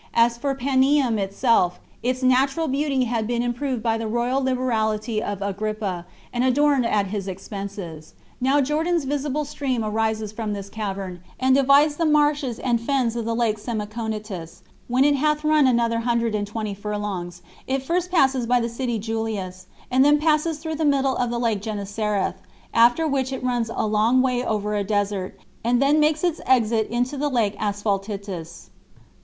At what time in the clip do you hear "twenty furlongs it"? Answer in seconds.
16.47-17.83